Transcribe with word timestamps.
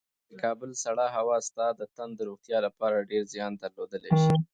د 0.29 0.31
کابل 0.43 0.71
سړې 0.83 1.07
هوا 1.15 1.37
ستا 1.47 1.67
د 1.79 1.81
تن 1.95 2.09
د 2.15 2.19
روغتیا 2.29 2.57
لپاره 2.67 3.07
ډېر 3.11 3.23
زیان 3.33 3.53
درلودلی 3.61 4.11
شي. 4.21 4.33